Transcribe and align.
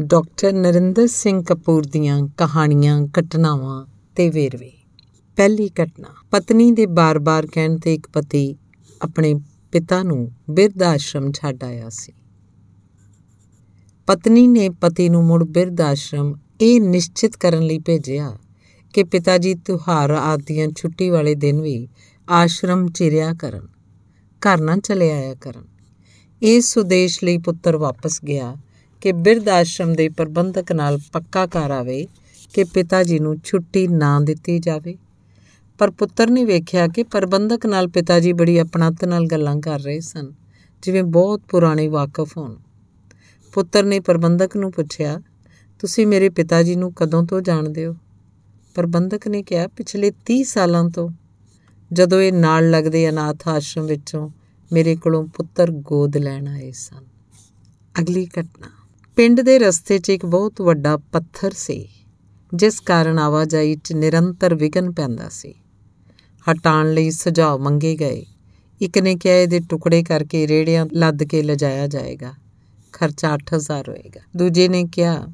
Doctor 0.00 0.52
Narendra 0.52 1.06
Singh 1.06 1.42
Kapoor 1.42 1.86
ਦੀਆਂ 1.86 2.28
ਕਹਾਣੀਆਂ, 2.38 3.06
ਘਟਨਾਵਾਂ 3.20 3.86
ਤੇ 4.16 4.30
ਵੇਰਵੇ। 4.30 4.72
ਪਹਿਲੀ 5.36 5.68
ਘਟਨਾ, 5.68 6.08
ਪਤਨੀ 6.30 6.72
ਦੇ 6.72 6.86
ਬਾਰ-ਬਾਰ 6.86 7.46
ਕਹਿਣ 7.46 7.78
ਤੇ 7.78 7.94
ਇੱਕ 7.94 8.08
ਪਤੀ 8.08 8.56
ਆਪਣੇ 9.02 9.34
ਪਿਤਾ 9.72 10.02
ਨੂੰ 10.02 10.30
ਬਿਰਧ 10.50 10.82
ਆਸ਼ਰਮ 10.82 11.32
ਛੱਡ 11.32 11.64
ਆਇਆ 11.64 11.88
ਸੀ। 11.88 12.12
ਪਤਨੀ 14.06 14.46
ਨੇ 14.46 14.68
ਪਤੀ 14.68 15.08
ਨੂੰ 15.08 15.24
ਮੁੜ 15.24 15.44
ਬਿਰਧ 15.44 15.80
ਆਸ਼ਰਮ 15.80 16.34
ਇਹ 16.60 16.80
ਨਿਸ਼ਚਿਤ 16.80 17.36
ਕਰਨ 17.36 17.62
ਲਈ 17.62 17.78
ਭੇਜਿਆ 17.78 18.38
ਕਿ 18.92 19.04
ਪਿਤਾ 19.04 19.38
ਜੀ 19.38 19.54
ਤਿਉਹਾਰ 19.54 20.10
ਆਦੀਆਂ 20.10 20.68
ਛੁੱਟੀ 20.76 21.10
ਵਾਲੇ 21.10 21.34
ਦਿਨ 21.34 21.60
ਵੀ 21.60 21.88
ਆਸ਼ਰਮ 22.30 22.88
ਚਿਰਿਆ 22.88 23.34
ਕਰਨ, 23.34 23.68
ਘਰ 24.42 24.60
ਨਾ 24.60 24.76
ਚਲੇ 24.76 25.12
ਆਇਆ 25.12 25.34
ਕਰਨ। 25.34 25.64
ਇਸ 26.42 26.74
ਸੁਦੇਸ਼ 26.74 27.24
ਲਈ 27.24 27.38
ਪੁੱਤਰ 27.38 27.76
ਵਾਪਸ 27.76 28.24
ਗਿਆ 28.24 28.56
ਕਿ 29.02 29.12
ਬਿਰਧ 29.12 29.48
ਆਸ਼ਰਮ 29.48 29.94
ਦੇ 29.94 30.08
ਪ੍ਰਬੰਧਕ 30.08 30.72
ਨਾਲ 30.72 30.98
ਪੱਕਾ 31.12 31.46
ਕਰ 31.46 31.70
ਆਵੇ 31.70 32.06
ਕਿ 32.54 32.64
ਪਿਤਾ 32.64 33.02
ਜੀ 33.02 33.18
ਨੂੰ 33.18 33.36
ਛੁੱਟੀ 33.44 33.88
ਨਾ 33.88 34.20
ਦਿੱਤੀ 34.20 34.58
ਜਾਵੇ। 34.58 34.96
ਪਰ 35.78 35.90
ਪੁੱਤਰ 35.90 36.30
ਨੇ 36.30 36.44
ਵੇਖਿਆ 36.44 36.88
ਕਿ 36.88 37.02
ਪ੍ਰਬੰਧਕ 37.02 37.66
ਨਾਲ 37.66 37.88
ਪਿਤਾ 37.88 38.20
ਜੀ 38.20 38.32
ਬੜੀ 38.32 38.58
ਆਪਣਤ 38.58 39.04
ਨਾਲ 39.04 39.26
ਗੱਲਾਂ 39.26 39.60
ਕਰ 39.60 39.80
ਰਹੇ 39.80 40.00
ਸਨ, 40.00 40.32
ਜਿਵੇਂ 40.82 41.02
ਬਹੁਤ 41.02 41.40
ਪੁਰਾਣੇ 41.48 41.88
ਵਾਕਿਫ 41.88 42.38
ਹੋਣ। 42.38 42.56
ਪੁੱਤਰ 43.52 43.82
ਨੇ 43.82 44.00
ਪ੍ਰਬੰਧਕ 44.00 44.56
ਨੂੰ 44.56 44.72
ਪੁੱਛਿਆ, 44.72 45.20
ਤੁਸੀਂ 45.78 46.06
ਮੇਰੇ 46.06 46.28
ਪਿਤਾ 46.28 46.62
ਜੀ 46.62 46.76
ਨੂੰ 46.76 46.92
ਕਦੋਂ 46.92 47.26
ਤੋਂ 47.26 47.40
ਜਾਣਦੇ 47.40 47.86
ਹੋ? 47.86 47.96
ਪ੍ਰਬੰਧਕ 48.74 49.28
ਨੇ 49.28 49.42
ਕਿਹਾ, 49.42 49.68
ਪਿਛਲੇ 49.68 50.12
30 50.26 50.52
ਸਾਲਾਂ 50.52 50.90
ਤੋਂ। 50.90 51.10
ਜਦੋਂ 51.92 52.20
ਇਹ 52.20 52.32
ਨਾਲ 52.32 52.70
ਲੱਗਦੇ 52.70 53.08
ਅਨਾਥ 53.08 53.48
ਆਸ਼ਰਮ 53.48 53.86
ਵਿੱਚੋਂ 53.86 54.30
ਮੇਰੇ 54.72 54.96
ਕੋਲੋਂ 54.96 55.26
ਪੁੱਤਰ 55.26 55.70
ਗੋਦ 55.70 56.16
ਲੈਣ 56.16 56.48
ਆਏ 56.48 56.72
ਸਨ। 56.72 57.04
ਅਗਲੀ 58.00 58.26
ਘਟਨਾ। 58.26 58.81
ਪਿੰਡ 59.16 59.40
ਦੇ 59.40 59.58
ਰਸਤੇ 59.58 59.98
'ਚ 59.98 60.10
ਇੱਕ 60.10 60.26
ਬਹੁਤ 60.26 60.60
ਵੱਡਾ 60.60 60.96
ਪੱਥਰ 60.96 61.52
ਸੀ, 61.52 61.88
ਜਿਸ 62.54 62.80
ਕਾਰਨ 62.80 63.18
ਆਵਾਜਾਈ 63.18 63.76
'ਚ 63.84 63.92
ਨਿਰੰਤਰ 63.92 64.54
ਵਿਗਨ 64.54 64.92
ਪੈਂਦਾ 64.92 65.28
ਸੀ। 65.28 65.54
ਹਟਾਉਣ 66.50 66.92
ਲਈ 66.94 67.10
ਸੁਝਾਅ 67.10 67.56
ਮੰਗੇ 67.56 67.96
ਗਏ। 67.96 68.26
ਇੱਕ 68.80 68.98
ਨੇ 68.98 69.14
ਕਿਹਾ, 69.14 69.34
ਇਹਦੇ 69.34 69.60
ਟੁਕੜੇ 69.60 70.02
ਕਰਕੇ 70.02 70.48
ਰੇੜਿਆਂ 70.48 70.86
ਲੱਦ 70.92 71.22
ਕੇ 71.22 71.42
ਲਿਜਾਇਆ 71.42 71.86
ਜਾਏਗਾ। 71.86 72.34
ਖਰਚਾ 72.92 73.32
8000 73.34 73.88
ਹੋਏਗਾ। 73.88 74.20
ਦੂਜੇ 74.36 74.68
ਨੇ 74.68 74.84
ਕਿਹਾ, 74.84 75.26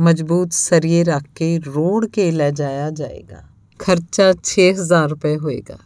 ਮਜ਼ਬੂਤ 0.00 0.52
ਸਰੀਏ 0.52 1.04
ਰੱਖ 1.04 1.22
ਕੇ 1.34 1.58
ਰੋੜ 1.58 2.06
ਕੇ 2.06 2.30
ਲੈ 2.30 2.50
ਜਾਇਆ 2.50 2.90
ਜਾਏਗਾ। 2.90 3.42
ਖਰਚਾ 3.78 4.34
6000 4.44 5.08
ਰੁਪਏ 5.08 5.38
ਹੋਏਗਾ। 5.38 5.78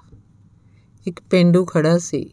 ਇੱਕ 1.07 1.21
ਪਿੰਡੂ 1.31 1.65
ਖੜਾ 1.65 1.99
ਸੀ। 1.99 2.31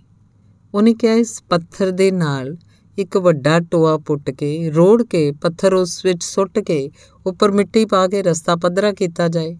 ਉਹਨੇ 0.73 0.93
ਕਿਹਾ, 0.93 1.13
ਇਸ 1.13 1.43
ਪੱਥਰ 1.49 1.91
ਦੇ 1.91 2.11
ਨਾਲ 2.11 2.57
ਇੱਕ 2.97 3.17
ਵੱਡਾ 3.17 3.59
ਟੋਆ 3.59 3.97
ਪੁੱਟ 3.97 4.31
ਕੇ 4.31 4.69
ਰੋੜ 4.69 5.03
ਕੇ 5.03 5.31
ਪੱਥਰ 5.31 5.73
ਉਸ 5.73 6.05
ਵਿੱਚ 6.05 6.23
ਸੁੱਟ 6.23 6.59
ਕੇ 6.59 6.89
ਉੱਪਰ 7.25 7.51
ਮਿੱਟੀ 7.51 7.85
ਪਾ 7.85 8.07
ਕੇ 8.07 8.21
ਰਸਤਾ 8.21 8.55
ਪੱਧਰਾ 8.55 8.91
ਕੀਤਾ 8.91 9.27
ਜਾਏ। 9.27 9.57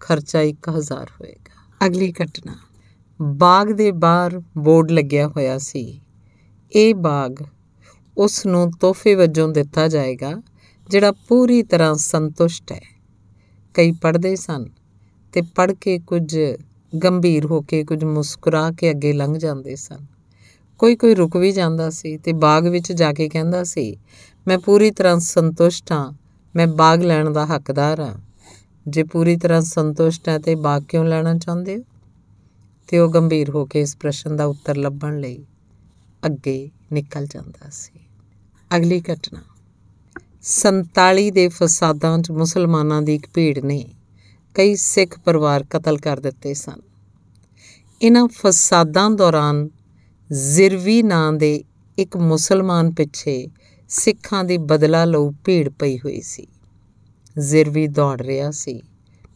ਖਰਚਾ 0.00 0.40
1000 0.40 1.10
ਹੋਏਗਾ। 1.20 1.86
ਅਗਲੀ 1.86 2.12
ਘਟਨਾ। 2.12 2.54
ਬਾਗ 3.22 3.68
ਦੇ 3.68 3.92
ਬਾਹਰ 3.92 4.42
ਬੋਰਡ 4.58 4.90
ਲੱਗਿਆ 4.90 5.28
ਹੋਇਆ 5.28 5.58
ਸੀ। 5.58 6.00
ਇਹ 6.72 6.94
ਬਾਗ 6.94 7.44
ਉਸ 8.18 8.46
ਨੂੰ 8.46 8.70
ਤੋਹਫੇ 8.70 9.14
ਵਜੋਂ 9.14 9.48
ਦਿੱਤਾ 9.48 9.88
ਜਾਏਗਾ 9.88 10.42
ਜਿਹੜਾ 10.90 11.12
ਪੂਰੀ 11.12 11.62
ਤਰ੍ਹਾਂ 11.62 11.94
ਸੰਤੁਸ਼ਟ 11.94 12.72
ਹੈ। 12.72 12.80
ਕਈ 13.74 13.92
ਪੜਦੇ 13.92 14.36
ਸਨ 14.36 14.66
ਤੇ 15.32 15.42
ਪੜ 15.42 15.72
ਕੇ 15.72 15.98
ਕੁਝ 15.98 16.36
ਗੰਭੀਰ 17.04 17.46
ਹੋ 17.46 17.60
ਕੇ 17.60 17.84
ਕੁਝ 17.84 18.04
ਮੁਸਕਰਾ 18.04 18.70
ਕੇ 18.70 18.90
ਅੱਗੇ 18.90 19.12
ਲੰਘ 19.12 19.38
ਜਾਂਦੇ 19.38 19.76
ਸਨ। 19.76 20.13
ਕੋਈ 20.84 20.96
ਕੋਈ 20.96 21.14
ਰੁਕ 21.14 21.36
ਵੀ 21.36 21.52
ਜਾਂਦਾ 21.52 21.90
ਸੀ 21.90 22.16
ਤੇ 22.16 22.32
ਬਾਗ 22.32 22.66
ਵਿੱਚ 22.66 22.92
ਜਾ 22.92 23.12
ਕੇ 23.12 23.28
ਕਹਿੰਦਾ 23.28 23.64
ਸੀ, 23.64 23.96
ਮੈਂ 24.46 24.58
ਪੂਰੀ 24.58 24.90
ਤਰ੍ਹਾਂ 24.90 25.20
ਸੰਤੁਸ਼ਟ 25.20 25.92
ਹਾਂ, 25.92 26.12
ਮੈਂ 26.56 26.66
ਬਾਗ 26.66 27.02
ਲੈਣ 27.02 27.30
ਦਾ 27.30 27.46
ਹੱਕਦਾਰ 27.46 28.00
ਹਾਂ। 28.00 28.14
ਜੇ 28.88 29.02
ਪੂਰੀ 29.02 29.36
ਤਰ੍ਹਾਂ 29.36 29.60
ਸੰਤੁਸ਼ਟ 29.60 30.28
ਹੈ 30.28 30.38
ਤੇ 30.38 30.54
ਬਾਗ 30.54 30.82
ਕਿਉਂ 30.82 31.04
ਲੈਣਾ 31.04 31.38
ਚਾਹੁੰਦੇ 31.38 31.76
ਹੋ? 31.76 31.82
ਤੇ 32.88 32.98
ਉਹ 32.98 33.12
ਗੰਭੀਰ 33.12 33.50
ਹੋ 33.50 33.66
ਕੇ 33.66 33.80
ਇਸ 33.80 33.96
ਪ੍ਰਸ਼ਨ 33.96 34.36
ਦਾ 34.36 34.44
ਉੱਤਰ 34.44 34.76
ਲੱਭਣ 34.76 35.20
ਲਈ 35.20 35.44
ਅੱਗੇ 36.26 36.70
ਨਿਕਲ 36.92 37.26
ਜਾਂਦਾ 37.26 37.68
ਸੀ। 37.72 38.00
ਅਗਲੀ 38.76 39.00
ਘਟਨਾ। 39.00 39.42
47 40.42 41.30
ਦੇ 41.30 41.48
ਫਸਾਦਾਂ 41.48 42.18
'ਚ 42.18 42.30
ਮੁਸਲਮਾਨਾਂ 42.30 43.02
ਦੀ 43.02 43.14
ਇੱਕ 43.14 43.26
ਭੀੜ 43.34 43.58
ਨੇ 43.58 43.84
ਕਈ 44.54 44.74
ਸਿੱਖ 44.74 45.18
ਪਰਿਵਾਰ 45.18 45.64
ਕਤਲ 45.70 45.98
ਕਰ 45.98 46.20
ਦਿੱਤੇ 46.20 46.54
ਸਨ। 46.54 46.80
ਇਹਨਾਂ 48.02 48.28
ਫਸਾਦਾਂ 48.28 49.10
ਦੌਰਾਨ 49.10 49.68
ਜ਼ਿਰਵੀ 50.34 51.02
ਨਾਂ 51.02 51.32
ਦੇ 51.32 51.64
ਇੱਕ 51.98 52.16
ਮੁਸਲਮਾਨ 52.16 52.92
ਪਿੱਛੇ 52.92 53.48
ਸਿੱਖਾਂ 53.88 54.44
ਦੀ 54.44 54.58
ਬਦਲਾ 54.58 55.04
ਲਊ 55.04 55.32
ਭੀੜ 55.44 55.68
ਪਈ 55.68 55.98
ਹੋਈ 55.98 56.20
ਸੀ। 56.20 56.46
ਜ਼ਿਰਵੀ 57.38 57.86
ਦੌੜ 57.86 58.22
ਰਿਹਾ 58.22 58.50
ਸੀ, 58.50 58.82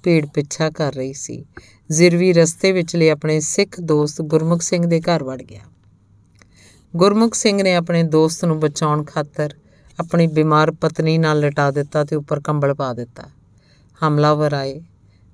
ਭੀੜ 0.02 0.26
ਪਿੱਛਾ 0.26 0.70
ਕਰ 0.70 0.94
ਰਹੀ 0.94 1.12
ਸੀ। 1.12 1.44
ਜ਼ਿਰਵੀ 1.90 2.32
ਰਸਤੇ 2.32 2.72
ਵਿਚਲੇ 2.72 3.10
ਆਪਣੇ 3.10 3.40
ਸਿੱਖ 3.40 3.80
ਦੋਸਤ 3.80 4.22
ਗੁਰਮੁਖ 4.22 4.62
ਸਿੰਘ 4.62 4.86
ਦੇ 4.86 5.00
ਘਰ 5.00 5.24
ਵੜ 5.24 5.42
ਗਿਆ। 5.42 5.60
ਗੁਰਮੁਖ 6.96 7.34
ਸਿੰਘ 7.34 7.62
ਨੇ 7.62 7.74
ਆਪਣੇ 7.74 8.02
ਦੋਸਤ 8.02 8.44
ਨੂੰ 8.44 8.60
ਬਚਾਉਣ 8.60 9.04
ਖਾਤਰ 9.04 9.54
ਆਪਣੀ 10.00 10.26
ਬਿਮਾਰ 10.26 10.70
ਪਤਨੀ 10.70 11.18
ਨਾਲ 11.18 11.40
ਲਟਾ 11.40 11.70
ਦਿੱਤਾ 11.70 12.04
ਤੇ 12.04 12.16
ਉੱਪਰ 12.16 12.40
ਕੰਬਲ 12.40 12.74
ਪਾ 12.74 12.92
ਦਿੱਤਾ। 12.92 13.22
ਹਮਲਾਵਰ 14.08 14.54
ਆਏ। 14.54 14.82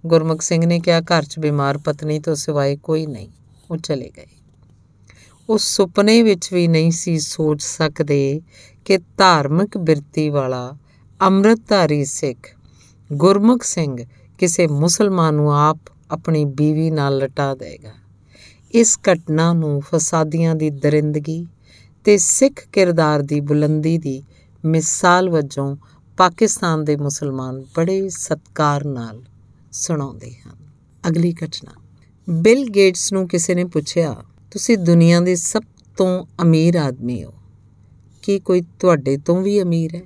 ਗੁਰਮੁਖ 0.06 0.42
ਸਿੰਘ 0.42 0.66
ਨੇ 0.66 0.80
ਕਿਹਾ, 0.80 1.00
ਘਰ 1.00 1.22
'ਚ 1.22 1.38
ਬਿਮਾਰ 1.38 1.78
ਪਤਨੀ 1.78 2.18
ਤੋਂ 2.18 2.34
ਸਿਵਾਏ 2.34 2.76
ਕੋਈ 2.76 3.06
ਨਹੀਂ। 3.06 3.28
ਉਹ 3.70 3.76
ਚਲੇ 3.76 4.10
ਗਏ। 4.16 4.33
ਉਹ 5.48 5.58
ਸੁਪਨੇ 5.58 6.22
ਵਿੱਚ 6.22 6.52
ਵੀ 6.52 6.68
ਨਹੀਂ 6.68 6.90
ਸੀ 6.90 7.18
ਸੋਚ 7.18 7.62
ਸਕਦੇ 7.62 8.40
ਕਿ 8.84 8.98
ਧਾਰਮਿਕ 8.98 9.78
ਬਿਰਤੀ 9.78 10.28
ਵਾਲਾ 10.28 10.72
ਅੰਮ੍ਰਿਤਧਾਰੀ 11.22 12.04
ਸਿੱਖ 12.04 12.56
ਗੁਰਮੁਖ 13.12 13.62
ਸਿੰਘ 13.62 14.04
ਕਿਸੇ 14.38 14.66
ਮੁਸਲਮਾਨ 14.66 15.34
ਨੂੰ 15.34 15.54
ਆਪ 15.54 15.78
ਆਪਣੀ 16.10 16.44
ਬੀਵੀ 16.44 16.90
ਨਾਲ 16.90 17.16
ਲਟਾ 17.16 17.54
ਦੇਗਾ। 17.54 17.92
ਇਸ 18.72 18.98
ਘਟਨਾ 19.12 19.52
ਨੂੰ 19.52 19.80
ਫਸਾਦੀਆਂ 19.80 20.54
ਦੀ 20.54 20.70
ਦਰਿੰਦਗੀ 20.70 21.46
ਤੇ 22.04 22.16
ਸਿੱਖ 22.18 22.68
ਕਿਰਦਾਰ 22.72 23.22
ਦੀ 23.22 23.40
ਬੁਲੰਦੀ 23.40 23.98
ਦੀ 23.98 24.22
ਮਿਸਾਲ 24.64 25.30
ਵਜੋਂ 25.30 25.76
ਪਾਕਿਸਤਾਨ 26.16 26.84
ਦੇ 26.84 26.96
ਮੁਸਲਮਾਨ 26.96 27.64
ਬੜੇ 27.76 28.08
ਸਤਕਾਰ 28.08 28.84
ਨਾਲ 28.84 29.22
ਸੁਣਾਉਂਦੇ 29.72 30.30
ਹਨ। 30.30 30.56
ਅਗਲੀ 31.08 31.34
ਘਟਨਾ। 31.34 31.72
ਬਿਲ 32.30 32.68
ਗੇਟਸ 32.68 33.12
ਨੂੰ 33.12 33.28
ਕਿਸੇ 33.28 33.54
ਨੇ 33.54 33.64
ਪੁੱਛਿਆ 33.64 34.16
ਤੁਸੀਂ 34.54 34.78
ਦੁਨੀਆ 34.78 35.20
ਦੇ 35.20 35.36
ਸਭ 35.36 35.62
ਤੋਂ 35.96 36.24
ਅਮੀਰ 36.42 36.74
ਆਦਮੀ 36.74 37.24
ਹੋ। 37.24 37.34
ਕੀ 38.22 38.38
ਕੋਈ 38.38 38.62
ਤੁਹਾਡੇ 38.78 39.16
ਤੋਂ 39.16 39.42
ਵੀ 39.42 39.62
ਅਮੀਰ 39.62 39.94
ਹੈ? 39.94 40.02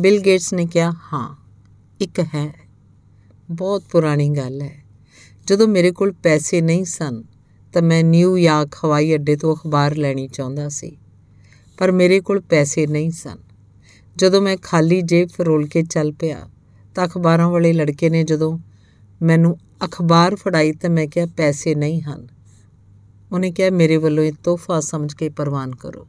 ਬਿਲ 0.00 0.18
ਗੇਟਸ 0.18 0.52
ਨੇ 0.52 0.66
ਕਿਹਾ, 0.66 0.90
ਹਾਂ, 0.90 1.36
ਇੱਕ 2.00 2.20
ਹੈ। 2.20 2.68
ਬਹੁਤ 3.50 3.82
ਪੁਰਾਣੀ 3.90 4.28
ਗੱਲ 4.28 4.62
ਹੈ। 4.62 4.84
ਜਦੋਂ 5.46 5.68
ਮੇਰੇ 5.68 5.90
ਕੋਲ 5.90 6.12
ਪੈਸੇ 6.12 6.60
ਨਹੀਂ 6.60 6.84
ਸਨ, 6.84 7.24
ਤਾਂ 7.72 7.82
ਮੈਂ 7.82 8.04
ਨਿਊਯਾਰਕ 8.04 8.74
ਹਵਾਈ 8.84 9.14
ਅੱਡੇ 9.14 9.36
ਤੋਂ 9.36 9.56
ਅਖਬਾਰ 9.56 9.96
ਲੈਣੀ 9.96 10.28
ਚਾਹੁੰਦਾ 10.28 10.68
ਸੀ। 10.68 10.96
ਪਰ 11.78 11.92
ਮੇਰੇ 11.92 12.20
ਕੋਲ 12.20 12.40
ਪੈਸੇ 12.40 12.86
ਨਹੀਂ 12.86 13.10
ਸਨ। 13.10 13.36
ਜਦੋਂ 14.16 14.42
ਮੈਂ 14.42 14.56
ਖਾਲੀ 14.62 15.02
ਜੇਬ 15.02 15.28
ਫਰੋਲ 15.28 15.66
ਕੇ 15.66 15.82
ਚੱਲ 15.82 16.12
ਪਿਆ, 16.12 16.48
ਤਾਂ 16.94 17.06
ਅਖਬਾਰਾਂ 17.06 17.48
ਵਾਲੇ 17.48 17.72
ਲੜਕੇ 17.72 18.10
ਨੇ 18.10 18.24
ਜਦੋਂ 18.24 18.58
ਮੈਨੂੰ 19.22 19.58
ਅਖਬਾਰ 19.84 20.34
ਫੜਾਈ, 20.34 20.72
ਤਾਂ 20.72 20.90
ਮੈਂ 20.90 21.06
ਕਿਹਾ, 21.06 21.26
ਪੈਸੇ 21.26 21.74
ਨਹੀਂ 21.74 22.02
ਹਨ। 22.02 22.35
ਉਹਨੇ 23.36 23.50
ਕਿਹਾ, 23.50 23.70
ਮੇਰੇ 23.70 23.96
ਵੱਲੋਂ 23.96 24.24
ਇਹ 24.24 24.32
ਤੋਹਫਾ 24.44 24.80
ਸਮਝ 24.80 25.14
ਕੇ 25.14 25.28
ਪ੍ਰਵਾਨ 25.28 25.74
ਕਰੋ। 25.74 26.06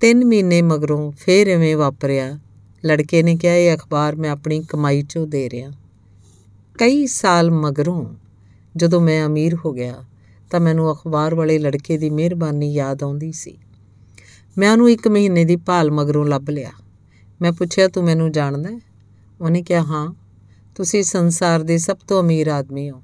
3 0.00 0.24
ਮਹੀਨੇ 0.24 0.62
ਮਗਰੋਂ 0.62 1.12
ਫੇਰ 1.12 1.48
ਐਵੇਂ 1.48 1.76
ਵਾਪਰਿਆ। 1.76 2.38
ਲੜਕੇ 2.86 3.22
ਨੇ 3.22 3.36
ਕਿਹਾ, 3.36 3.54
ਇਹ 3.54 3.76
ਅਖਬਾਰ 3.76 4.16
ਮੈਂ 4.16 4.30
ਆਪਣੀ 4.30 4.62
ਕਮਾਈ 4.62 5.02
ਚੋਂ 5.02 5.26
ਦੇ 5.26 5.50
ਰਿਹਾ। 5.50 5.70
ਕਈ 6.78 7.06
ਸਾਲ 7.06 7.50
ਮਗਰੋਂ 7.50 8.06
ਜਦੋਂ 8.76 9.00
ਮੈਂ 9.00 9.26
ਅਮੀਰ 9.26 9.54
ਹੋ 9.54 9.72
ਗਿਆ, 9.72 10.04
ਤਾਂ 10.50 10.60
ਮੈਨੂੰ 10.60 10.92
ਅਖਬਾਰ 10.92 11.34
ਵਾਲੇ 11.34 11.58
ਲੜਕੇ 11.58 11.98
ਦੀ 11.98 12.10
ਮਿਹਰਬਾਨੀ 12.10 12.72
ਯਾਦ 12.72 13.02
ਆਉਂਦੀ 13.02 13.32
ਸੀ। 13.32 13.58
ਮੈਂ 14.58 14.72
ਉਹਨੂੰ 14.72 14.90
1 14.90 15.08
ਮਹੀਨੇ 15.08 15.44
ਦੀ 15.44 15.56
ਭਾਲ 15.56 15.90
ਮਗਰੋਂ 15.90 16.26
ਲੱਭ 16.26 16.50
ਲਿਆ। 16.50 16.70
ਮੈਂ 17.42 17.52
ਪੁੱਛਿਆ, 17.52 17.88
ਤੂੰ 17.88 18.04
ਮੈਨੂੰ 18.04 18.32
ਜਾਣਦਾ 18.32 18.70
ਹੈ? 18.70 18.80
ਉਹਨੇ 19.40 19.62
ਕਿਹਾ, 19.62 19.82
ਹਾਂ। 19.82 20.14
ਤੁਸੀਂ 20.74 21.02
ਸੰਸਾਰ 21.02 21.62
ਦੇ 21.62 21.78
ਸਭ 21.78 21.96
ਤੋਂ 22.08 22.22
ਅਮੀਰ 22.22 22.46
ਆਦਮੀ 22.46 22.90
ਹੋ। 22.90 23.02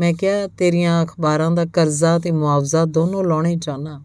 ਮੈਂ 0.00 0.12
ਕਿਹਾ, 0.14 0.46
ਤੇਰੀਆਂ 0.46 1.04
ਅਖਬਾਰਾਂ 1.04 1.50
ਦਾ 1.50 1.64
ਕਰਜ਼ਾ 1.64 2.18
ਤੇ 2.18 2.30
ਮੁਆਵਜ਼ਾ 2.30 2.84
ਦੋਨੋਂ 2.84 3.24
ਲਾਉਣੇ 3.24 3.56
ਚਾਹਨਾ 3.56 4.02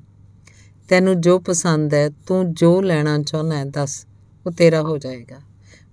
ਤੈਨੂੰ 0.90 1.22
ਜੋ 1.22 1.40
ਪਸੰਦ 1.40 1.94
ਹੈ, 1.94 2.10
ਤੂੰ 2.10 2.54
ਜੋ 2.54 2.82
ਲੈਣਾ 2.82 3.20
ਚਾਹਨਾ 3.20 3.58
ਹੈ, 3.58 3.66
ਦੱਸ, 3.66 4.08
ਉਹ 4.48 4.52
ਤੇਰਾ 4.52 4.82
ਹੋ 4.82 4.98
ਜਾਏਗਾ। 4.98 5.40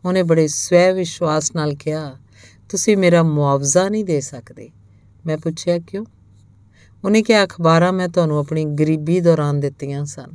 ਉਹਨੇ 0.05 0.23
ਬੜੇ 0.23 0.49
ਸਵੈ 0.49 0.93
ਵਿਸ਼ਵਾਸ 0.93 1.55
ਨਾਲ 1.55 1.75
ਕਿਹਾ, 1.75 2.17
ਤੁਸੀਂ 2.69 2.97
ਮੇਰਾ 2.97 3.23
ਮੁਆਵਜ਼ਾ 3.23 3.89
ਨਹੀਂ 3.89 4.05
ਦੇ 4.05 4.21
ਸਕਦੇ। 4.21 4.71
ਮੈਂ 5.27 5.39
ਪੁੱਛਿਆ, 5.39 5.79
ਕਿਉਂ? 5.79 6.05
ਉਹਨੇ 7.05 7.23
ਕਿਹਾ, 7.23 7.45
ਅਖਬਾਰਾਂ 7.45 7.93
ਮੈਂ 7.93 8.09
ਤੁਹਾਨੂੰ 8.09 8.39
ਆਪਣੀ 8.39 8.65
ਗਰੀਬੀ 8.65 9.21
ਦੌਰਾਨ 9.21 9.61
ਦਿੱਤੀਆਂ 9.61 10.05
ਸਨ। 10.05 10.33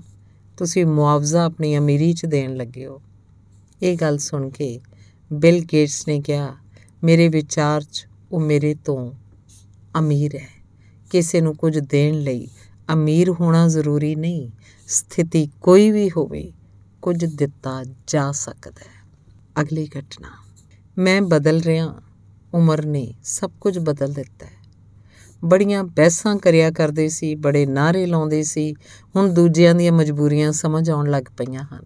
ਤੁਸੀਂ 0.57 0.85
ਮੁਆਵਜ਼ਾ 0.85 1.45
ਆਪਣੀ 1.45 1.77
ਅਮੀਰੀ 1.77 2.13
'ਚ 2.13 2.25
ਦੇਣ 2.25 2.55
ਲੱਗੇ 2.55 2.85
ਹੋ। 2.85 3.01
ਇਹ 3.83 3.97
ਗੱਲ 3.97 4.17
ਸੁਣ 4.17 4.49
ਕੇ 4.49 4.79
ਬਿਲ 5.33 5.65
ਗੇਟਸ 5.71 6.07
ਨੇ 6.07 6.21
ਕਿਹਾ, 6.21 6.55
ਮੇਰੇ 7.03 7.27
ਵਿਚਾਰ 7.27 7.81
'ਚ 7.81 8.07
ਉਹ 8.31 8.39
ਮੇਰੇ 8.39 8.75
ਤੋਂ 8.85 9.11
ਅਮੀਰ 9.99 10.35
ਹੈ। 10.35 10.47
ਕਿਸੇ 11.09 11.41
ਨੂੰ 11.41 11.55
ਕੁਝ 11.55 11.79
ਦੇਣ 11.79 12.19
ਲਈ 12.19 12.47
ਅਮੀਰ 12.93 13.29
ਹੋਣਾ 13.29 13.67
ਜ਼ਰੂਰੀ 13.67 14.15
ਨਹੀਂ। 14.15 14.51
ਸਥਿਤੀ 14.87 15.49
ਕੋਈ 15.61 15.91
ਵੀ 15.91 16.09
ਹੋਵੇ, 16.09 16.53
ਕੁਝ 17.01 17.25
ਦਿੱਤਾ 17.25 17.83
ਜਾ 18.07 18.31
ਸਕਦਾ 18.31 18.81
ਹੈ। 18.81 19.09
ਅਗਲੀ 19.61 19.89
ਘਟਨਾ। 19.99 20.29
ਮੈਂ 20.97 21.21
ਬਦਲ 21.21 21.61
ਰਿਹਾ। 21.61 22.01
ਉਮਰ 22.53 22.85
ਨੇ 22.85 23.13
ਸਭ 23.23 23.51
ਕੁਝ 23.61 23.79
ਬਦਲ 23.79 24.13
ਦਿੱਤਾ 24.13 24.45
ਹੈ। 24.45 24.61
ਬੜੀਆਂ 25.45 25.83
ਬਹਿਸਾਂ 25.83 26.35
ਕਰਿਆ 26.35 26.71
ਕਰਦੇ 26.71 27.09
ਸੀ, 27.09 27.35
ਬੜੇ 27.35 27.65
ਨਾਰੇ 27.65 28.05
ਲਾਉਂਦੇ 28.05 28.43
ਸੀ। 28.43 28.73
ਹੁਣ 29.15 29.33
ਦੂਜਿਆਂ 29.33 29.75
ਦੀਆਂ 29.75 29.91
ਮਜਬੂਰੀਆਂ 29.91 30.51
ਸਮਝ 30.51 30.89
ਆਉਣ 30.89 31.09
ਲੱਗ 31.09 31.23
ਪਈਆਂ 31.37 31.63
ਹਨ। 31.63 31.83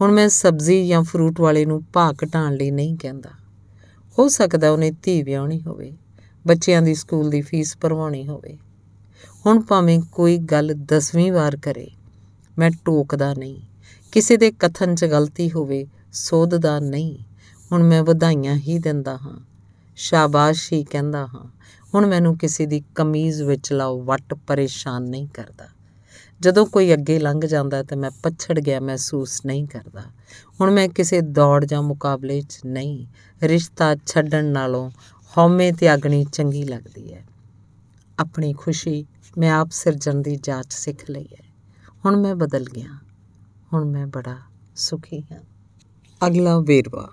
ਹੁਣ 0.00 0.12
ਮੈਂ 0.12 0.28
ਸਬਜ਼ੀ 0.28 0.88
ਜਾਂ 0.88 1.02
ਫਰੂਟ 1.02 1.40
ਵਾਲੇ 1.40 1.64
ਨੂੰ 1.64 1.82
ਭਾਅ 1.92 2.12
ਘਟਾਉਣ 2.12 2.54
ਲਈ 2.54 2.70
ਨਹੀਂ 2.70 2.96
ਕਹਿੰਦਾ। 2.96 3.30
ਹੋ 4.18 4.28
ਸਕਦਾ 4.28 4.70
ਉਹਨੇ 4.70 4.90
ਧੀ 4.90 5.22
ਵਿਆਹਣੀ 5.22 5.60
ਹੋਵੇ। 5.60 5.96
ਬੱਚਿਆਂ 6.46 6.82
ਦੀ 6.82 6.94
ਸਕੂਲ 6.94 7.30
ਦੀ 7.30 7.40
ਫੀਸ 7.40 7.76
ਭਰਵਾਉਣੀ 7.80 8.28
ਹੋਵੇ। 8.28 8.58
ਹੁਣ 9.46 9.60
ਭਾਵੇਂ 9.60 10.00
ਕੋਈ 10.12 10.38
ਗੱਲ 10.38 10.74
ਦਸਵੀਂ 10.74 11.32
ਵਾਰ 11.32 11.56
ਕਰੇ, 11.56 11.90
ਮੈਂ 12.58 12.70
ਟੋਕਦਾ 12.84 13.34
ਨਹੀਂ। 13.34 13.60
ਕਿਸੇ 14.12 14.36
ਦੇ 14.36 14.50
ਕਥਨ 14.50 14.94
'ਚ 14.94 15.04
ਗਲਤੀ 15.04 15.50
ਹੋਵੇ, 15.50 15.86
ਸੋਧਦਾ 16.12 16.80
ਨਹੀਂ। 16.80 17.18
ਹੁਣ 17.72 17.82
ਮੈਂ 17.82 18.02
ਵਧਾਈਆਂ 18.02 18.56
ਹੀ 18.56 18.78
ਦਿੰਦਾ 18.78 19.16
ਹਾਂ। 19.16 19.40
ਸ਼ਾਬਾਸ਼ 19.96 20.72
ਹੀ 20.72 20.84
ਕਹਿੰਦਾ 20.84 21.26
ਹਾਂ। 21.26 21.50
ਹੁਣ 21.94 22.06
ਮੈਨੂੰ 22.06 22.38
ਕਿਸੇ 22.38 22.66
ਦੀ 22.66 22.82
ਕਮੀਜ਼ 22.94 23.42
ਵਿੱਚ 23.42 23.72
ਲਾਓ, 23.72 24.02
ਵੱਟ 24.02 24.34
ਪਰੇਸ਼ਾਨ 24.34 25.02
ਨਹੀਂ 25.02 25.28
ਕਰਦਾ। 25.28 25.66
ਜਦੋਂ 26.40 26.66
ਕੋਈ 26.66 26.92
ਅੱਗੇ 26.92 27.18
ਲੰਘ 27.18 27.40
ਜਾਂਦਾ 27.40 27.82
ਤਾਂ 27.82 27.96
ਮੈਂ 27.96 28.10
ਪਛੜ 28.22 28.60
ਗਿਆ, 28.60 28.80
ਮਹਿਸੂਸ 28.80 29.46
ਨਹੀਂ 29.46 29.66
ਕਰਦਾ। 29.66 30.02
ਹੁਣ 30.60 30.70
ਮੈਂ 30.70 30.88
ਕਿਸੇ 30.88 31.20
ਦੌੜ 31.20 31.64
ਜਾਂ 31.64 31.82
ਮੁਕਾਬਲੇ 31.82 32.40
'ਚ 32.40 32.58
ਨਹੀਂ। 32.66 33.06
ਰਿਸ਼ਤਾ 33.42 33.96
ਛੱਡਣ 34.06 34.44
ਨਾਲੋਂ 34.44 34.90
ਹਉਮੈ 35.38 35.72
ਤਿਆਗਣੀ 35.72 36.24
ਚੰਗੀ 36.24 36.64
ਲੱਗਦੀ 36.64 37.14
ਹੈ। 37.14 37.24
ਆਪਣੀ 38.18 38.52
ਖੁਸ਼ੀ 38.52 39.06
ਮੈਂ 39.38 39.52
ਆਪ 39.52 39.68
ਸਿਰਜਣ 39.70 40.14
ਦੀ 40.14 40.36
ਜਾਂਚ 40.36 40.72
ਸਿੱਖ 40.72 41.10
ਲਈ 41.10 41.24
ਹੈ। 41.24 41.44
ਹੁਣ 42.04 42.20
ਮੈਂ 42.20 42.34
ਬਦਲ 42.34 42.64
ਗਿਆ। 42.64 42.98
ਹੁਣ 43.72 43.84
ਮੈਂ 43.84 44.06
ਬੜਾ 44.06 44.36
ਸੁਖੀ 44.76 45.20
ਹਾਂ। 45.20 45.40
ਅਗਲਾ 46.26 46.58
ਵੇਰਵਾ। 46.60 47.10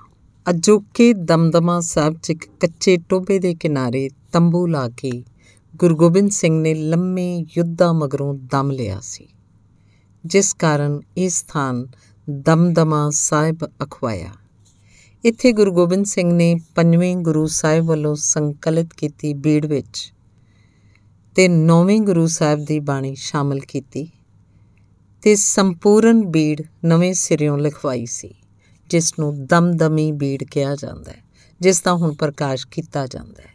ਅਜੋਕੇ 0.49 1.13
ਦਮਦਮਾ 1.13 1.79
ਸਾਹਿਬ 1.79 2.17
'ਚ 2.23 2.29
ਇੱਕ 2.29 2.45
ਕੱਚੇ 2.59 2.97
ਟੋਬੇ 2.97 3.39
ਦੇ 3.39 3.55
ਕਿਨਾਰੇ 3.55 4.09
ਤੰਬੂ 4.31 4.67
ਲਾ 4.67 4.89
ਕੇ 4.89 5.23
ਗੁਰੂ 5.75 5.95
ਗੋਬਿੰਦ 5.95 6.31
ਸਿੰਘ 6.31 6.61
ਨੇ 6.61 6.73
ਲੰਮੇ 6.73 7.45
ਯੁੱਧਾਂ 7.57 7.93
ਮਗਰੋਂ 7.93 8.33
ਦਮ 8.35 8.71
ਲਿਆ 8.71 8.99
ਸੀ। 9.01 9.27
ਜਿਸ 10.25 10.53
ਕਾਰਨ 10.53 11.01
ਇਹ 11.17 11.29
ਸਥਾਨ 11.29 11.87
ਦਮਦਮਾ 12.29 13.09
ਸਾਹਿਬ 13.13 13.57
ਅਖਵਾਇਆ। 13.83 14.31
ਇੱਥੇ 15.23 15.51
ਗੁਰੂ 15.51 15.71
ਗੋਬਿੰਦ 15.71 16.05
ਸਿੰਘ 16.05 16.33
ਨੇ 16.33 16.55
ਪੰਜਵੇਂ 16.75 17.15
ਗੁਰੂ 17.15 17.47
ਸਾਹਿਬ 17.47 17.85
ਵੱਲੋਂ 17.85 18.15
ਸੰਕਲਿਤ 18.15 18.93
ਕੀਤੀ 18.93 19.33
ਬੀੜ 19.33 19.65
ਵਿੱਚ 19.65 20.13
ਤੇ 21.35 21.47
ਨੌਵੇਂ 21.47 22.01
ਗੁਰੂ 22.01 22.27
ਸਾਹਿਬ 22.27 22.65
ਦੀ 22.65 22.79
ਬਾਣੀ 22.79 23.15
ਸ਼ਾਮਲ 23.15 23.59
ਕੀਤੀ 23.59 24.07
ਤੇ 25.21 25.35
ਸੰਪੂਰਨ 25.35 26.25
ਬੀੜ 26.25 26.61
ਨਵੇਂ 26.85 27.13
ਸਿਰਿਓਂ 27.13 27.57
ਲਿਖਵਾਈ 27.57 28.05
ਸੀ 28.05 28.33
ਜਿਸ 28.89 29.13
ਨੂੰ 29.19 29.45
ਦਮਦਮੀ 29.45 30.11
ਬੀੜ 30.11 30.43
ਕਿਹਾ 30.43 30.75
ਜਾਂਦਾ 30.75 31.11
ਹੈ, 31.11 31.23
ਜਿਸ 31.61 31.81
ਦਾ 31.81 31.93
ਹੁਣ 31.93 32.13
ਪ੍ਰਕਾਸ਼ 32.13 32.67
ਕੀਤਾ 32.67 33.07
ਜਾਂਦਾ 33.07 33.41
ਹੈ। 33.41 33.53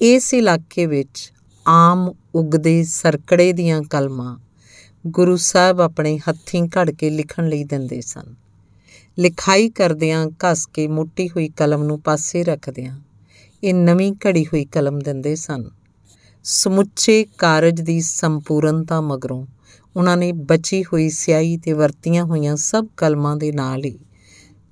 ਇਸ 0.00 0.34
ਇਲਾਕੇ 0.34 0.86
ਵਿੱਚ 0.86 1.32
ਆਮ 1.66 2.12
ਉਗਦੇ 2.34 2.84
ਸਰਕੜੇ 2.84 3.52
ਦੀਆਂ 3.52 3.82
ਕਲਮਾਂ 3.82 4.38
ਗੁਰੂ 5.06 5.36
ਸਾਹਿਬ 5.36 5.80
ਆਪਣੇ 5.80 6.18
ਹੱਥੀਂ 6.18 6.68
ਘੜ 6.68 6.90
ਕੇ 6.90 7.10
ਲਿਖਣ 7.10 7.48
ਲਈ 7.48 7.64
ਦਿੰਦੇ 7.64 8.00
ਸਨ। 8.00 8.34
ਲਿਖਾਈ 9.18 9.68
ਕਰਦਿਆਂ 9.68 10.26
ਘਸ 10.26 10.66
ਕੇ 10.66 10.86
ਮੋਟੀ 10.88 11.28
ਹੋਈ 11.28 11.48
ਕਲਮ 11.48 11.82
ਨੂੰ 11.82 12.00
ਪਾਸੇ 12.00 12.44
ਰੱਖਦਿਆਂ 12.44 13.00
ਇਹ 13.64 13.74
ਨਵੀਂ 13.74 14.12
ਘੜੀ 14.12 14.44
ਹੋਈ 14.46 14.64
ਕਲਮ 14.64 14.98
ਦਿੰਦੇ 14.98 15.34
ਸਨ। 15.36 15.70
ਸਮੁੱਚੇ 16.44 17.26
ਕਾਰਜ 17.38 17.80
ਦੀ 17.80 18.00
ਸੰਪੂਰਨਤਾ 18.00 19.00
ਮਗਰੋਂ 19.00 19.46
ਉਹਨਾਂ 19.96 20.16
ਨੇ 20.16 20.32
ਬਚੀ 20.32 20.84
ਹੋਈ 20.84 21.08
ਸਿਆਹੀ 21.10 21.56
ਤੇ 21.56 21.72
ਵਰਤੀਆਂ 21.72 22.24
ਹੋਈਆਂ 22.24 22.56
ਸਭ 22.56 22.86
ਕਲਮਾਂ 22.96 23.36
ਦੇ 23.36 23.52
ਨਾਲ 23.52 23.84
ਹੀ 23.84 23.98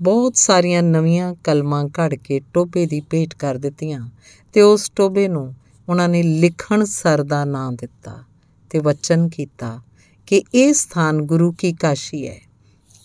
ਬਹੁਤ 0.03 0.37
ਸਾਰੀਆਂ 0.37 0.83
ਨਵੀਆਂ 0.83 1.35
ਕਲਮਾਂ 1.45 1.85
ਘੜ 1.85 2.15
ਕੇ 2.15 2.41
ਟੋਬੇ 2.55 2.87
ਦੀ 2.87 3.01
ਭੇਟ 3.01 3.35
ਕਰ 3.35 3.55
ਦਿੱਤੀਆਂ 3.55 4.09
ਤੇ 4.53 4.61
ਉਸ 4.61 4.91
ਟੋਬੇ 4.97 5.29
ਨੂੰ 5.29 5.55
ਉਹਨਾਂ 5.89 6.09
ਨੇ 6.09 6.23
ਲਿਖਣ 6.23 6.85
ਸਰ 6.85 7.23
ਦਾ 7.23 7.45
ਨਾਂ 7.45 7.73
ਦਿੱਤਾ 7.73 8.25
ਤੇ 8.71 8.79
ਵਚਨ 8.79 9.29
ਕੀਤਾ 9.29 9.81
ਕਿ 10.27 10.43
ਇਹ 10.55 10.73
ਸਥਾਨ 10.73 11.23
ਗੁਰੂ 11.23 11.53
ਕੀ 11.53 11.73
ਕਾਸ਼ੀ 11.73 12.29
ਹੈ। 12.29 12.41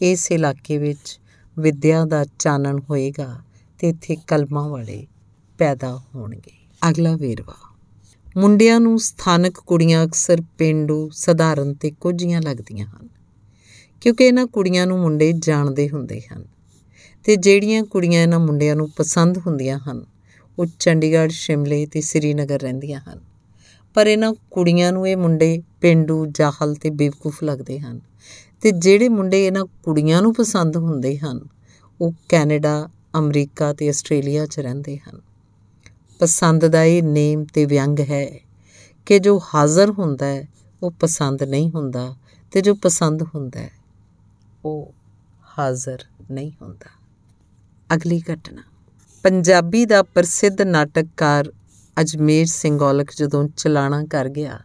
ਇਸ 0.02 0.32
ਇਲਾਕੇ 0.32 0.78
ਵਿੱਚ 0.78 1.20
ਵਿਦਿਆ 1.58 2.04
ਦਾ 2.06 2.26
ਚਾਨਣ 2.40 2.80
ਹੋਏਗਾ 2.90 3.34
ਤੇ 3.80 3.90
ਇੱਥੇ 3.90 4.16
ਕਲਮਾਂ 4.28 4.68
ਵਾਲੇ 4.70 5.06
ਪੈਦਾ 5.60 5.96
ਹੋਣਗੇ। 6.16 6.52
ਅਗਲਾ 6.82 7.16
ਵੇਰਵਾ। 7.16 7.56
ਮੁੰਡਿਆਂ 8.38 8.80
ਨੂੰ 8.80 9.00
ਸਥਾਨਕ 9.00 9.60
ਕੁੜੀਆਂ 9.60 10.06
ਅਕਸਰ 10.06 10.42
ਪਿੰਡੂ, 10.58 11.10
ਸਧਾਰਨ 11.10 11.74
ਤੇ 11.74 11.92
ਕੁਝੀਆਂ 11.92 12.42
ਲੱਗਦੀਆਂ 12.42 12.88
ਹਨ, 12.88 13.08
ਕਿਉਂਕਿ 14.02 14.28
ਇਹਨਾਂ 14.28 14.46
ਕੁੜੀਆਂ 14.48 14.86
ਨੂੰ 14.88 15.00
ਮੁੰਡੇ 15.00 15.32
ਜਾਣਦੇ 15.38 15.90
ਹੁੰਦੇ 15.90 16.22
ਹਨ 16.22 16.46
ਤੇ 17.24 17.36
ਜਿਹੜੀਆਂ 17.36 17.84
ਕੁੜੀਆਂ 17.84 18.22
ਇਹਨਾਂ 18.24 18.40
ਮੁੰਡਿਆਂ 18.40 18.76
ਨੂੰ 18.76 18.90
ਪਸੰਦ 18.90 19.38
ਹੁੰਦੀਆਂ 19.38 19.80
ਹਨ, 19.80 20.06
ਉਹ 20.60 20.66
ਚੰਡੀਗੜ੍ਹ, 20.80 21.32
ਸ਼ਿਮਲੇ 21.32 21.86
ਤੇ 21.86 22.02
ਸ੍ਰੀਨਗਰ 22.02 22.60
ਰਹਿੰਦੀਆਂ 22.60 23.00
ਹਨ। 23.00 23.20
ਪਰ 23.94 24.08
ਇਹਨਾਂ 24.08 24.34
ਕੁੜੀਆਂ 24.52 24.92
ਨੂੰ 24.92 25.08
ਇਹ 25.08 25.18
ਮੁੰਡੇ 25.18 25.62
ਪਿੰਡੂ, 25.82 26.26
ਜਾਹਲ 26.26 26.76
ਤੇ 26.76 26.90
ਬੇਵਕੂਫ 26.90 27.44
ਲੱਗਦੇ 27.44 27.80
ਹਨ 27.80 28.00
ਤੇ 28.62 28.72
ਜਿਹੜੇ 28.72 29.10
ਮੁੰਡੇ 29.10 29.46
ਇਹਨਾਂ 29.48 29.66
ਕੁੜੀਆਂ 29.84 30.22
ਨੂੰ 30.22 30.34
ਪਸੰਦ 30.34 30.78
ਹੁੰਦੇ 30.78 31.18
ਹਨ, 31.18 31.40
ਉਹ 32.02 32.14
ਕੈਨੇਡਾ, 32.30 32.90
ਅਮਰੀਕਾ 33.18 33.74
ਤੇ 33.74 33.90
ਆਸਟ੍ਰੇਲੀਆ 33.90 34.46
'ਚ 34.46 34.60
ਰਹਿੰਦੇ 34.60 34.98
ਹਨ। 34.98 35.20
ਪਸੰਦ 36.20 36.66
ਦਾ 36.66 36.84
ਇਹ 36.84 37.04
ਨੇਮ 37.04 37.44
ਤੇ 37.44 37.66
ਵਿਅੰਗ 37.66 38.00
ਹੈ 38.00 38.26
ਕਿ 39.06 39.20
ਜੋ 39.20 39.40
ਹਾਜ਼ਰ 39.56 39.92
ਹੁੰਦਾ 39.92 40.26
ਹੈ, 40.26 40.48
ਉਹ 40.84 40.92
ਪਸੰਦ 40.92 41.44
ਨਹੀਂ 41.44 41.72
ਹੁੰਦਾ 41.72 42.16
ਤੇ 42.52 42.62
ਜੋ 42.62 42.76
ਪਸੰਦ 42.76 43.24
ਹੁੰਦਾ 43.24 43.60
ਹੈ, 43.60 43.72
ਉਹ 44.66 44.94
ਹਾਜ਼ਰ 45.60 46.04
ਨਹੀਂ 46.32 46.52
ਹੁੰਦਾ। 46.62 46.90
ਅਗਲੀ 47.96 48.22
ਘਟਨਾ। 48.34 48.64
ਪੰਜਾਬੀ 49.24 49.86
ਦਾ 49.86 50.02
ਪ੍ਰਸਿੱਧ 50.04 50.62
ਨਾਟਕਕਾਰ 50.62 51.52
ਅਜਮੇਰ 51.98 52.46
ਸਿੰਘ 52.46 52.80
ਔਲਖ 52.82 53.12
ਜਦੋਂ 53.18 53.48
ਚਲਾਣਾ 53.58 54.04
ਕਰ 54.04 54.30
ਗਿਆ, 54.30 54.60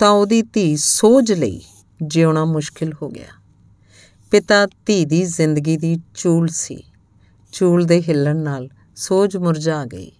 ਤਾਂ 0.00 0.10
ਉਹਦੀ 0.10 0.42
ਧੀ 0.42 0.76
ਸੋਝ 0.76 1.32
ਲਈ 1.32 1.60
ਜਿਉਣਾ 2.02 2.44
ਮੁਸ਼ਕਿਲ 2.44 2.92
ਹੋ 3.02 3.08
ਗਿਆ। 3.08 3.28
ਪਿਤਾ 4.30 4.66
ਧੀ 4.66 5.04
ਦੀ 5.04 5.24
ਜ਼ਿੰਦਗੀ 5.24 5.76
ਦੀ 5.76 6.00
ਚੂਲ 6.14 6.48
ਸੀ। 6.48 6.84
ਚੂਲ 7.52 7.84
ਦੇ 7.84 8.02
ਹਿੱਲਣ 8.02 8.36
ਨਾਲ 8.36 8.68
ਸੋਝ 8.96 9.36
ਮੁਰਝਾ 9.36 9.84
ਗਈ। 9.84 10.12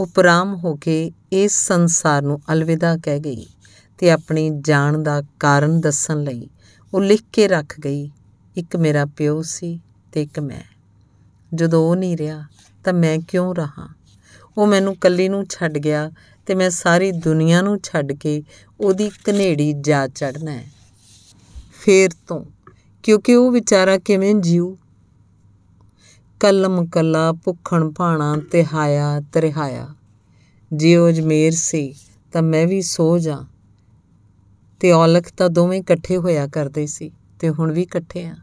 ਉਪਰਾਮ 0.00 0.54
ਹੋ 0.54 0.74
ਕੇ 0.74 1.12
ਇਸ 1.32 1.66
ਸੰਸਾਰ 1.66 2.22
ਨੂੰ 2.22 2.40
ਅਲਵਿਦਾ 2.52 2.96
ਕਹਿ 2.96 3.18
ਗਈ 3.20 3.46
ਤੇ 3.98 4.10
ਆਪਣੀ 4.10 4.50
ਜਾਣ 4.60 5.02
ਦਾ 5.02 5.22
ਕਾਰਨ 5.40 5.80
ਦੱਸਣ 5.80 6.22
ਲਈ 6.22 6.48
ਉਹ 6.94 7.00
ਲਿਖ 7.00 7.22
ਕੇ 7.32 7.48
ਰੱਖ 7.48 7.80
ਗਈ, 7.80 8.10
ਇੱਕ 8.56 8.76
ਮੇਰਾ 8.76 9.06
ਪਿਓ 9.06 9.42
ਸੀ 9.42 9.80
ਤੇ 10.12 10.22
ਇੱਕ 10.22 10.40
ਮੈਂ। 10.40 10.62
ਜਦੋਂ 11.54 11.90
ਉਹ 11.90 11.96
ਨਹੀਂ 11.96 12.16
ਰਿਹਾ 12.16 12.44
ਤਾਂ 12.84 12.92
ਮੈਂ 12.92 13.18
ਕਿਉਂ 13.18 13.54
ਰਹਾ? 13.54 13.88
ਉਹ 14.58 14.66
ਮੈਨੂੰ 14.66 14.96
ਕੱਲੀ 14.96 15.28
ਨੂੰ 15.28 15.46
ਛੱਡ 15.50 15.78
ਗਿਆ 15.78 16.10
ਤੇ 16.46 16.54
ਮੈਂ 16.54 16.70
ਸਾਰੀ 16.70 17.12
ਦੁਨੀਆ 17.12 17.62
ਨੂੰ 17.62 17.80
ਛੱਡ 17.82 18.12
ਕੇ 18.12 18.42
ਉਹਦੀ 18.80 19.10
ਕਨੇੜੀ 19.24 19.72
ਜਾ 19.72 20.08
ਚੜਨਾ 20.08 20.50
ਹੈ। 20.50 20.70
ਫੇਰ 21.80 22.10
ਤੋਂ, 22.26 22.44
ਕਿਉਂਕਿ 23.02 23.34
ਉਹ 23.34 23.52
ਵਿਚਾਰਾ 23.52 23.98
ਕਿਵੇਂ 23.98 24.34
ਜੀਉ 24.34 24.76
ਕਲਮ 26.40 26.86
ਕੱਲਾ, 26.86 27.32
ਭੁੱਖਣ 27.32 27.90
ਭਾਣਾ, 27.90 28.36
ਤਿਹਾਇਆ, 28.52 29.20
ਤਰਿਹਾਇਆ। 29.32 29.88
ਜਿਉ 30.72 31.08
ਅਜਮੇਰ 31.08 31.52
ਸੀ, 31.52 31.94
ਤਾਂ 32.32 32.42
ਮੈਂ 32.42 32.66
ਵੀ 32.66 32.82
ਸੋ 32.82 33.18
ਜਾ। 33.18 33.44
ਤੇ 34.80 34.92
ਔਲਖ 34.92 35.32
ਤਾਂ 35.36 35.50
ਦੋਵੇਂ 35.50 35.80
ਇਕੱਠੇ 35.80 36.16
ਹੋਇਆ 36.16 36.46
ਕਰਦੇ 36.46 36.86
ਸੀ, 36.86 37.10
ਤੇ 37.40 37.50
ਹੁਣ 37.50 37.72
ਵੀ 37.72 37.82
ਇਕੱਠੇ 37.82 38.26
ਆ। 38.26 38.36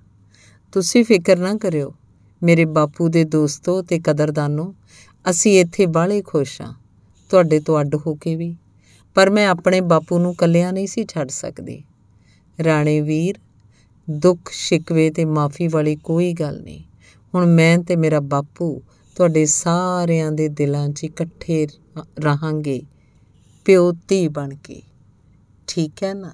ਤੁਸੀਂ 0.71 1.05
ਫਿਕਰ 1.05 1.37
ਨਾ 1.37 1.57
ਕਰਿਓ, 1.57 1.93
ਮੇਰੇ 2.43 2.65
ਬਾਪੂ 2.65 3.09
ਦੇ 3.09 3.23
ਦੋਸਤੋ 3.23 3.81
ਤੇ 3.81 3.99
ਕਦਰਦਾਨੋ, 3.99 4.75
ਅਸੀਂ 5.29 5.59
ਇੱਥੇ 5.59 5.85
ਬਾਹਲੇ 5.85 6.21
ਖੁਸ਼ 6.21 6.61
ਆ 6.61 6.73
ਤੁਹਾਡੇ 7.31 7.59
ਤੋਂ 7.59 7.81
ਅੱਡ 7.81 7.95
ਹੋ 7.95 8.15
ਕੇ 8.15 8.35
ਵੀ, 8.35 8.55
ਪਰ 9.15 9.29
ਮੈਂ 9.29 9.47
ਆਪਣੇ 9.47 9.81
ਬਾਪੂ 9.81 10.19
ਨੂੰ 10.19 10.35
ਕੱਲਿਆਂ 10.35 10.73
ਨਹੀਂ 10.73 10.87
ਸੀ 10.87 11.05
ਛੱਡ 11.05 11.29
ਸਕਦੀ। 11.29 11.83
ਰਾਣੇ 12.63 13.01
ਵੀਰ, 13.01 13.39
ਦੁੱਖ, 14.09 14.51
ਸ਼ਿਕਵੇ 14.51 15.09
ਤੇ 15.09 15.25
ਮਾਫੀ 15.25 15.67
ਵਾਲੀ 15.67 15.95
ਕੋਈ 15.95 16.33
ਗੱਲ 16.33 16.61
ਨਹੀਂ। 16.61 16.83
ਹੁਣ 17.35 17.45
ਮੈਂ 17.45 17.77
ਤੇ 17.79 17.95
ਮੇਰਾ 17.95 18.19
ਬਾਪੂ 18.19 18.81
ਤੁਹਾਡੇ 19.15 19.45
ਸਾਰਿਆਂ 19.45 20.31
ਦੇ 20.31 20.47
ਦਿਲਾਂ 20.47 20.89
'ਚ 20.89 21.03
ਇਕੱਠੇ 21.03 21.67
ਰਹਾਂਗੇ। 22.19 22.81
ਪਿਓ 23.65 23.91
ਧੀ 23.91 24.27
ਬਣ 24.27 24.55
ਕੇ। 24.55 24.81
ਠੀਕ 25.67 26.03
ਹੈ 26.03 26.13
ਨਾ? 26.13 26.31